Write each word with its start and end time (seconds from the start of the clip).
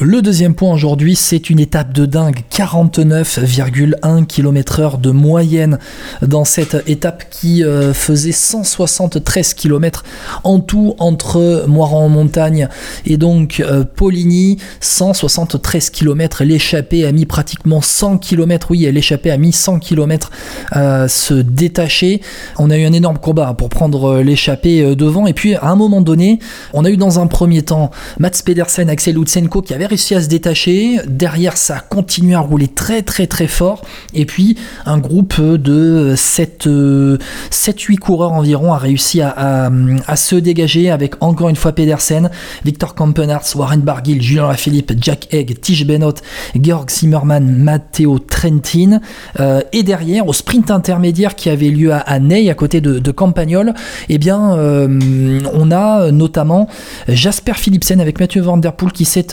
Le 0.00 0.22
deuxième 0.22 0.54
point 0.54 0.72
aujourd'hui, 0.72 1.16
c'est 1.16 1.50
une 1.50 1.58
étape 1.58 1.92
de 1.92 2.06
dingue, 2.06 2.42
49,1 2.52 4.26
km/h 4.26 5.00
de 5.00 5.10
moyenne 5.10 5.80
dans 6.22 6.44
cette 6.44 6.84
étape 6.86 7.24
qui 7.30 7.64
euh, 7.64 7.92
faisait 7.92 8.30
173 8.30 9.54
km 9.54 10.04
en 10.44 10.60
tout 10.60 10.94
entre 11.00 11.64
Moiran 11.66 12.04
en 12.04 12.08
montagne 12.08 12.68
et 13.06 13.16
donc 13.16 13.58
euh, 13.58 13.82
Poligny, 13.82 14.58
173 14.78 15.90
km. 15.90 16.44
L'échappée 16.44 17.04
a 17.04 17.10
mis 17.10 17.26
pratiquement 17.26 17.80
100 17.82 18.18
km, 18.18 18.68
oui, 18.70 18.88
l'échappée 18.92 19.32
a 19.32 19.36
mis 19.36 19.52
100 19.52 19.80
km 19.80 20.30
à 20.70 21.08
se 21.08 21.34
détacher. 21.34 22.20
On 22.56 22.70
a 22.70 22.78
eu 22.78 22.84
un 22.84 22.92
énorme 22.92 23.18
combat 23.18 23.52
pour 23.52 23.68
prendre 23.68 24.20
l'échappée 24.20 24.94
devant 24.94 25.26
et 25.26 25.32
puis 25.32 25.56
à 25.56 25.66
un 25.70 25.76
moment 25.76 26.02
donné, 26.02 26.38
on 26.72 26.84
a 26.84 26.90
eu 26.90 26.96
dans 26.96 27.18
un 27.18 27.26
premier 27.26 27.62
temps 27.62 27.90
Mats 28.20 28.42
Pedersen, 28.44 28.88
Axel 28.88 29.16
Lutsenko 29.16 29.60
qui 29.60 29.74
avait 29.74 29.87
réussi 29.88 30.14
à 30.14 30.22
se 30.22 30.28
détacher. 30.28 31.00
Derrière, 31.06 31.56
ça 31.56 31.76
a 31.76 31.80
continué 31.80 32.34
à 32.34 32.40
rouler 32.40 32.68
très 32.68 33.02
très 33.02 33.26
très 33.26 33.46
fort. 33.46 33.82
Et 34.14 34.26
puis, 34.26 34.56
un 34.86 34.98
groupe 34.98 35.40
de 35.40 36.14
7-8 36.14 36.68
euh, 36.68 37.18
coureurs 38.00 38.32
environ 38.32 38.72
a 38.72 38.78
réussi 38.78 39.20
à, 39.20 39.70
se 40.14 40.36
dégager 40.36 40.90
avec 40.90 41.14
encore 41.20 41.48
une 41.48 41.56
fois 41.56 41.72
Pedersen, 41.72 42.30
Victor 42.64 42.94
Kampenarts, 42.94 43.56
Warren 43.56 43.80
Barguil, 43.80 44.22
Julien 44.22 44.52
Philippe, 44.54 44.92
Jack 45.00 45.28
Egg, 45.32 45.60
Tige 45.60 45.86
Benot, 45.86 46.14
Georg 46.60 46.90
Zimmermann, 46.90 47.44
Matteo 47.56 48.18
Trentin. 48.18 49.00
Euh, 49.40 49.60
et 49.72 49.82
derrière, 49.82 50.26
au 50.26 50.32
sprint 50.32 50.70
intermédiaire 50.70 51.34
qui 51.34 51.50
avait 51.50 51.70
lieu 51.70 51.92
à, 51.92 52.18
Ney, 52.18 52.50
à 52.50 52.54
côté 52.54 52.80
de, 52.80 52.98
de 52.98 53.10
Campagnol, 53.10 53.74
eh 54.08 54.18
bien, 54.18 54.56
euh, 54.56 55.40
on 55.54 55.70
a 55.70 56.10
notamment 56.10 56.68
Jasper 57.08 57.54
Philipsen 57.54 58.00
avec 58.00 58.20
Mathieu 58.20 58.42
Van 58.42 58.56
Der 58.56 58.72
Poel 58.72 58.92
qui 58.92 59.04
s'est 59.04 59.28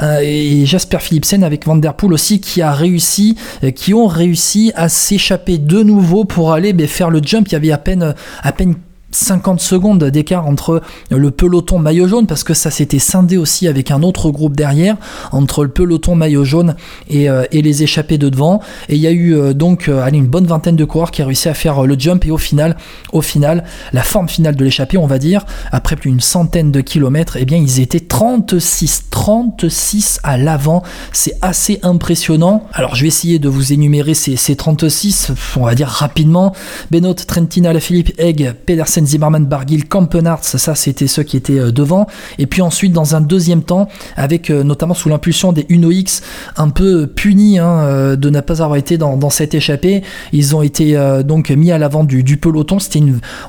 euh, 0.00 0.20
et 0.22 0.66
Jasper 0.66 0.98
Philipsen 1.00 1.42
avec 1.42 1.66
Van 1.66 1.76
Der 1.76 1.94
Poel 1.94 2.12
aussi 2.12 2.40
qui 2.40 2.62
a 2.62 2.72
réussi, 2.72 3.36
euh, 3.64 3.70
qui 3.70 3.94
ont 3.94 4.06
réussi 4.06 4.72
à 4.74 4.88
s'échapper 4.88 5.58
de 5.58 5.82
nouveau 5.82 6.24
pour 6.24 6.52
aller 6.52 6.72
ben, 6.72 6.86
faire 6.86 7.10
le 7.10 7.20
jump. 7.22 7.48
Il 7.48 7.52
y 7.52 7.56
avait 7.56 7.72
à 7.72 7.78
peine, 7.78 8.14
à 8.42 8.52
peine 8.52 8.74
50 9.10 9.60
secondes 9.60 10.04
d'écart 10.04 10.46
entre 10.46 10.82
le 11.10 11.30
peloton 11.30 11.78
maillot 11.78 12.08
jaune 12.08 12.26
parce 12.26 12.44
que 12.44 12.52
ça 12.52 12.70
s'était 12.70 12.98
scindé 12.98 13.38
aussi 13.38 13.66
avec 13.66 13.90
un 13.90 14.02
autre 14.02 14.30
groupe 14.30 14.54
derrière 14.54 14.96
entre 15.32 15.64
le 15.64 15.70
peloton 15.70 16.14
maillot 16.14 16.44
jaune 16.44 16.76
et, 17.08 17.30
euh, 17.30 17.44
les 17.52 17.82
échappés 17.82 18.18
de 18.18 18.28
devant. 18.28 18.60
Et 18.88 18.96
il 18.96 19.00
y 19.00 19.06
a 19.06 19.10
eu 19.10 19.34
euh, 19.34 19.54
donc 19.54 19.88
euh, 19.88 20.02
allez, 20.02 20.18
une 20.18 20.26
bonne 20.26 20.46
vingtaine 20.46 20.76
de 20.76 20.84
coureurs 20.84 21.10
qui 21.10 21.22
a 21.22 21.26
réussi 21.26 21.48
à 21.48 21.54
faire 21.54 21.84
le 21.84 21.98
jump. 21.98 22.24
Et 22.26 22.30
au 22.30 22.38
final 22.38 22.76
au 23.12 23.22
final 23.22 23.64
la 23.92 24.02
forme 24.02 24.28
finale 24.28 24.56
de 24.56 24.64
l'échappée 24.64 24.98
on 24.98 25.06
va 25.06 25.18
dire 25.18 25.46
après 25.72 25.96
plus 25.96 26.10
d'une 26.10 26.20
centaine 26.20 26.70
de 26.70 26.80
kilomètres 26.80 27.36
et 27.36 27.42
eh 27.42 27.44
bien 27.44 27.58
ils 27.58 27.80
étaient 27.80 28.00
36 28.00 29.04
36 29.10 30.20
à 30.22 30.36
l'avant. 30.36 30.82
C'est 31.12 31.34
assez 31.40 31.80
impressionnant. 31.82 32.66
Alors 32.74 32.94
je 32.94 33.02
vais 33.02 33.08
essayer 33.08 33.38
de 33.38 33.48
vous 33.48 33.72
énumérer 33.72 34.12
ces, 34.12 34.36
ces 34.36 34.54
36 34.54 35.32
on 35.56 35.64
va 35.64 35.74
dire 35.74 35.88
rapidement. 35.88 36.52
Benoît 36.90 37.14
Trentina 37.14 37.72
La 37.72 37.80
Philippe 37.80 38.12
Egg 38.18 38.54
Pedersen 38.66 38.97
Zimmerman, 39.06 39.46
Barguil, 39.46 39.84
Kampenarts, 39.84 40.44
ça 40.44 40.74
c'était 40.74 41.06
ceux 41.06 41.22
qui 41.22 41.36
étaient 41.36 41.58
euh, 41.58 41.72
devant. 41.72 42.06
Et 42.38 42.46
puis 42.46 42.62
ensuite, 42.62 42.92
dans 42.92 43.14
un 43.14 43.20
deuxième 43.20 43.62
temps, 43.62 43.88
avec 44.16 44.50
euh, 44.50 44.62
notamment 44.62 44.94
sous 44.94 45.08
l'impulsion 45.08 45.52
des 45.52 45.66
Uno 45.68 45.90
X, 45.90 46.22
un 46.56 46.70
peu 46.70 47.06
punis 47.06 47.58
hein, 47.58 47.80
euh, 47.80 48.16
de 48.16 48.30
ne 48.30 48.40
pas 48.40 48.62
avoir 48.62 48.76
été 48.76 48.98
dans, 48.98 49.18
cette 49.30 49.54
échappée, 49.54 50.02
ils 50.32 50.56
ont 50.56 50.62
été 50.62 50.96
donc 51.24 51.50
mis 51.50 51.70
à 51.70 51.76
l'avant 51.76 52.02
du, 52.02 52.36
peloton. 52.38 52.78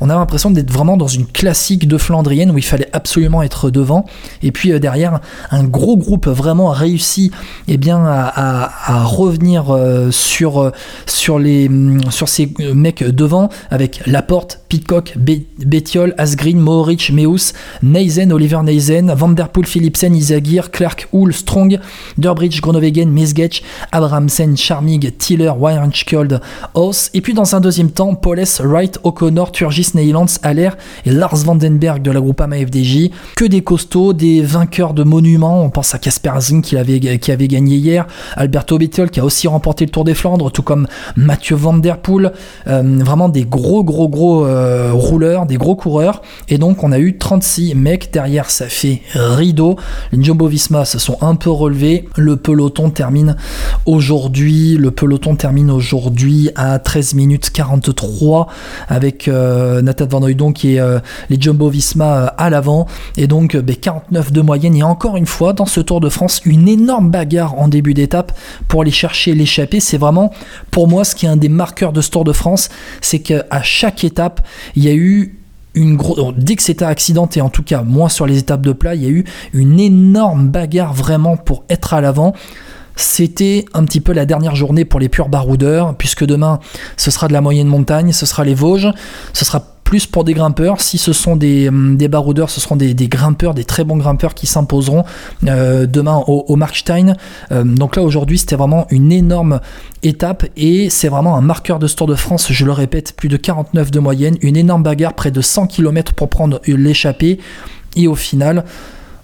On 0.00 0.10
a 0.10 0.14
l'impression 0.14 0.50
d'être 0.50 0.72
vraiment 0.72 0.96
dans 0.96 1.06
une 1.06 1.26
classique 1.26 1.86
de 1.86 1.96
Flandrienne 1.98 2.50
où 2.50 2.58
il 2.58 2.64
fallait 2.64 2.88
absolument 2.92 3.42
être 3.42 3.70
devant. 3.70 4.06
Et 4.42 4.50
puis 4.50 4.78
derrière, 4.80 5.20
un 5.52 5.62
gros 5.64 5.96
groupe 5.96 6.26
vraiment 6.26 6.70
réussi 6.70 7.30
eh 7.68 7.76
bien, 7.76 8.04
à, 8.04 9.04
revenir 9.04 9.76
sur, 10.10 10.72
les, 11.38 11.70
sur 12.10 12.28
ces 12.28 12.52
mecs 12.74 13.04
devant 13.04 13.50
avec 13.70 14.02
Laporte, 14.06 14.60
Pitcock, 14.68 15.14
B 15.16 15.42
Bettiol, 15.64 16.14
Asgreen, 16.18 16.60
Meus, 16.60 17.52
Neisen, 17.82 18.32
Oliver 18.32 18.62
Neisen, 18.62 19.12
Vanderpool, 19.14 19.66
Philipsen, 19.66 20.14
Isagir, 20.14 20.70
Clark, 20.70 21.08
Hull, 21.12 21.32
Strong, 21.32 21.78
Durbridge, 22.16 22.60
Gronovegen, 22.60 23.10
Misgetch, 23.10 23.62
Abramsen, 23.92 24.56
Charmig, 24.56 25.16
Tiller, 25.18 25.52
Weinskjold, 25.58 26.40
Haus. 26.74 27.10
Et 27.14 27.20
puis 27.20 27.34
dans 27.34 27.54
un 27.54 27.60
deuxième 27.60 27.90
temps, 27.90 28.14
Paules, 28.14 28.44
Wright, 28.60 28.98
O'Connor, 29.04 29.52
Turgis, 29.52 29.90
Neylands, 29.94 30.26
Aller 30.42 30.70
et 31.06 31.10
Lars 31.10 31.36
Vandenberg 31.36 32.02
de 32.02 32.10
la 32.10 32.20
Groupama 32.20 32.56
FDJ. 32.56 33.10
Que 33.36 33.44
des 33.44 33.62
costauds, 33.62 34.12
des 34.12 34.42
vainqueurs 34.42 34.94
de 34.94 35.02
monuments. 35.02 35.64
On 35.64 35.70
pense 35.70 35.94
à 35.94 35.98
Casper 35.98 36.32
Zing 36.40 36.62
qui 36.62 36.76
avait, 36.76 37.00
gagné 37.00 37.76
hier, 37.76 38.06
Alberto 38.36 38.78
Bettiol 38.78 39.10
qui 39.10 39.20
a 39.20 39.24
aussi 39.24 39.48
remporté 39.48 39.86
le 39.86 39.90
Tour 39.90 40.04
des 40.04 40.14
Flandres, 40.14 40.52
tout 40.52 40.62
comme 40.62 40.86
Mathieu 41.16 41.56
Vanderpool. 41.56 42.32
Euh, 42.66 42.82
vraiment 43.00 43.28
des 43.28 43.44
gros, 43.44 43.82
gros, 43.82 44.08
gros 44.08 44.46
euh, 44.46 44.57
rouleurs 44.92 45.46
des 45.46 45.56
gros 45.56 45.76
coureurs. 45.76 46.22
Et 46.48 46.58
donc 46.58 46.82
on 46.84 46.92
a 46.92 46.98
eu 46.98 47.18
36 47.18 47.74
mecs. 47.74 48.12
Derrière, 48.12 48.50
ça 48.50 48.66
fait 48.66 49.02
rideau. 49.14 49.76
Les 50.12 50.22
Jumbo 50.22 50.46
Visma 50.46 50.84
se 50.84 50.98
sont 50.98 51.18
un 51.20 51.34
peu 51.34 51.50
relevés. 51.50 52.08
Le 52.16 52.36
peloton 52.36 52.90
termine 52.90 53.36
aujourd'hui. 53.86 54.76
Le 54.76 54.90
peloton 54.90 55.36
termine 55.36 55.70
aujourd'hui 55.70 56.50
à 56.56 56.78
13 56.78 57.14
minutes 57.14 57.50
43 57.50 58.48
avec 58.88 59.28
euh, 59.28 59.82
Van 60.10 60.22
Oudon 60.22 60.52
qui 60.52 60.74
est 60.74 60.80
euh, 60.80 60.98
les 61.30 61.40
Jumbo 61.40 61.68
Visma 61.68 62.16
euh, 62.16 62.26
à 62.36 62.50
l'avant. 62.50 62.86
Et 63.16 63.26
donc 63.26 63.56
49 63.80 64.32
ben, 64.32 64.34
de 64.34 64.40
moyenne. 64.40 64.76
Et 64.76 64.82
encore 64.82 65.16
une 65.16 65.26
fois, 65.26 65.52
dans 65.52 65.66
ce 65.66 65.80
Tour 65.80 66.00
de 66.00 66.08
France, 66.08 66.40
une 66.44 66.68
énorme 66.68 67.10
bagarre 67.10 67.58
en 67.58 67.68
début 67.68 67.94
d'étape 67.94 68.32
pour 68.68 68.82
aller 68.82 68.90
chercher 68.90 69.34
l'échappée. 69.34 69.80
C'est 69.80 69.98
vraiment 69.98 70.32
pour 70.70 70.88
moi 70.88 71.04
ce 71.04 71.14
qui 71.14 71.26
est 71.26 71.28
un 71.28 71.36
des 71.36 71.48
marqueurs 71.48 71.92
de 71.92 72.00
ce 72.00 72.10
Tour 72.10 72.24
de 72.24 72.32
France. 72.32 72.68
C'est 73.00 73.20
qu'à 73.20 73.62
chaque 73.62 74.04
étape, 74.04 74.40
il 74.76 74.84
y 74.84 74.88
a 74.88 74.94
eu 74.94 75.38
une 75.74 75.96
grosse. 75.96 76.34
Dès 76.36 76.56
que 76.56 76.62
c'était 76.62 76.84
accidenté, 76.84 77.40
en 77.40 77.48
tout 77.48 77.62
cas, 77.62 77.82
moins 77.82 78.08
sur 78.08 78.26
les 78.26 78.38
étapes 78.38 78.62
de 78.62 78.72
plat, 78.72 78.94
il 78.94 79.02
y 79.02 79.06
a 79.06 79.10
eu 79.10 79.24
une 79.52 79.78
énorme 79.78 80.48
bagarre 80.48 80.92
vraiment 80.92 81.36
pour 81.36 81.64
être 81.68 81.94
à 81.94 82.00
l'avant. 82.00 82.34
C'était 82.96 83.64
un 83.74 83.84
petit 83.84 84.00
peu 84.00 84.12
la 84.12 84.26
dernière 84.26 84.56
journée 84.56 84.84
pour 84.84 84.98
les 84.98 85.08
purs 85.08 85.28
baroudeurs, 85.28 85.94
puisque 85.94 86.24
demain, 86.24 86.58
ce 86.96 87.12
sera 87.12 87.28
de 87.28 87.32
la 87.32 87.40
moyenne 87.40 87.68
montagne, 87.68 88.12
ce 88.12 88.26
sera 88.26 88.44
les 88.44 88.54
Vosges, 88.54 88.88
ce 89.32 89.44
sera 89.44 89.77
plus 89.88 90.04
pour 90.04 90.22
des 90.22 90.34
grimpeurs. 90.34 90.82
Si 90.82 90.98
ce 90.98 91.14
sont 91.14 91.34
des, 91.34 91.68
hum, 91.68 91.96
des 91.96 92.08
baroudeurs, 92.08 92.50
ce 92.50 92.60
seront 92.60 92.76
des, 92.76 92.94
grimpeurs, 92.94 93.54
des 93.54 93.64
très 93.64 93.84
bons 93.84 93.96
grimpeurs 93.96 94.34
qui 94.34 94.46
s'imposeront 94.46 95.04
euh, 95.46 95.86
demain 95.86 96.22
au, 96.26 96.56
Markstein. 96.56 97.14
Euh, 97.52 97.64
donc 97.64 97.96
là 97.96 98.02
aujourd'hui 98.02 98.36
c'était 98.36 98.54
vraiment 98.54 98.86
une 98.90 99.10
énorme 99.10 99.60
étape 100.02 100.44
et 100.58 100.90
c'est 100.90 101.08
vraiment 101.08 101.36
un 101.36 101.40
marqueur 101.40 101.78
de 101.78 101.86
ce 101.86 101.96
Tour 101.96 102.06
de 102.06 102.16
France, 102.16 102.48
je 102.50 102.66
le 102.66 102.72
répète, 102.72 103.14
plus 103.16 103.30
de 103.30 103.38
49 103.38 103.90
de 103.90 103.98
moyenne, 103.98 104.36
une 104.42 104.58
énorme 104.58 104.82
bagarre, 104.82 105.14
près 105.14 105.30
de 105.30 105.40
100 105.40 105.68
km 105.68 106.12
pour 106.12 106.28
prendre 106.28 106.60
l'échappée 106.66 107.38
et 107.96 108.08
au 108.08 108.14
final 108.14 108.64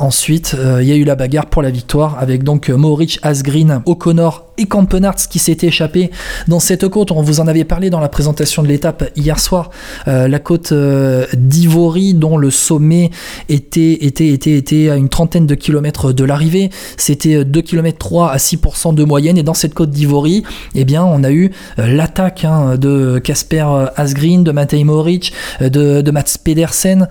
Ensuite, 0.00 0.54
euh, 0.56 0.80
il 0.80 0.88
y 0.88 0.92
a 0.92 0.94
eu 0.94 1.02
la 1.02 1.16
bagarre 1.16 1.46
pour 1.46 1.60
la 1.60 1.70
victoire 1.70 2.18
avec 2.20 2.44
donc 2.44 2.68
Maurich 2.68 3.18
Asgreen, 3.22 3.82
O'Connor 3.84 4.47
et 4.58 4.66
Campenarts 4.66 5.28
qui 5.30 5.38
s'était 5.38 5.68
échappé 5.68 6.10
dans 6.48 6.60
cette 6.60 6.86
côte. 6.88 7.12
On 7.12 7.22
vous 7.22 7.40
en 7.40 7.46
avait 7.46 7.64
parlé 7.64 7.90
dans 7.90 8.00
la 8.00 8.08
présentation 8.08 8.62
de 8.62 8.68
l'étape 8.68 9.10
hier 9.16 9.38
soir. 9.38 9.70
Euh, 10.08 10.28
la 10.28 10.38
côte 10.38 10.72
euh, 10.72 11.26
d'Ivory 11.34 12.14
dont 12.14 12.36
le 12.36 12.50
sommet 12.50 13.10
était, 13.48 14.04
était, 14.04 14.28
était, 14.28 14.52
était 14.52 14.90
à 14.90 14.96
une 14.96 15.08
trentaine 15.08 15.46
de 15.46 15.54
kilomètres 15.54 16.12
de 16.12 16.24
l'arrivée. 16.24 16.70
C'était 16.96 17.44
2 17.44 17.60
km 17.62 17.96
3 17.98 18.30
à 18.30 18.36
6% 18.36 18.94
de 18.94 19.04
moyenne. 19.04 19.38
Et 19.38 19.42
dans 19.42 19.54
cette 19.54 19.74
côte 19.74 19.90
d'Ivory, 19.90 20.42
eh 20.74 20.84
bien, 20.84 21.04
on 21.04 21.22
a 21.24 21.30
eu 21.30 21.52
euh, 21.78 21.86
l'attaque 21.86 22.44
hein, 22.44 22.76
de 22.76 23.20
Casper 23.22 23.66
Asgreen, 23.96 24.44
de 24.44 24.50
Matej 24.50 24.84
Moric, 24.84 25.32
de, 25.60 26.10
Mats 26.10 26.38
Pedersen 26.42 27.08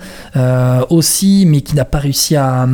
aussi, 0.90 1.46
mais 1.46 1.62
qui 1.62 1.76
n'a 1.76 1.86
pas 1.86 2.00
réussi 2.00 2.36
à, 2.36 2.68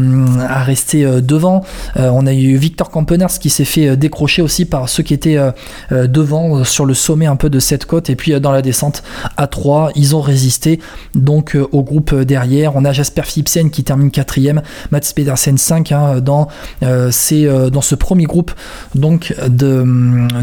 à 0.47 0.63
rester 0.63 1.06
devant. 1.22 1.63
on 1.95 2.25
a 2.25 2.33
eu 2.33 2.56
Victor 2.56 2.89
Campenarts 2.89 3.39
qui 3.39 3.50
s'est 3.50 3.65
fait 3.65 3.98
décrocher 3.98 4.42
aussi 4.42 4.62
par 4.65 4.89
ceux 4.89 5.04
qui 5.04 5.13
étaient 5.13 5.38
euh, 5.38 5.51
euh, 5.92 6.07
devant 6.07 6.57
euh, 6.57 6.63
sur 6.63 6.86
le 6.86 6.94
sommet 6.94 7.25
un 7.25 7.36
peu 7.36 7.50
de 7.50 7.60
cette 7.60 7.86
côte. 7.86 8.10
Et 8.10 8.15
puis 8.15 8.39
dans 8.39 8.51
la 8.51 8.62
descente 8.62 9.04
à 9.38 9.48
3 9.48 9.92
ils 9.95 10.15
ont 10.15 10.21
résisté. 10.21 10.80
Donc 11.15 11.57
au 11.71 11.83
groupe 11.83 12.13
derrière 12.13 12.75
on 12.75 12.86
a 12.86 12.92
Jasper 12.92 13.24
Philipsen 13.24 13.69
qui 13.69 13.83
termine 13.83 14.12
quatrième 14.12 14.62
Mats 14.92 15.01
Pedersen 15.15 15.57
5 15.57 15.92
hein, 15.92 16.19
dans, 16.21 16.48
dans 16.81 17.81
ce 17.81 17.95
premier 17.95 18.25
groupe 18.25 18.51
donc 18.95 19.33
de, 19.48 19.86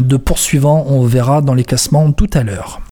de 0.01 0.17
poursuivants. 0.17 0.85
On 0.89 1.03
verra 1.05 1.41
dans 1.41 1.53
les 1.53 1.63
classements 1.63 2.11
tout 2.11 2.29
à 2.33 2.43
l'heure 2.43 2.81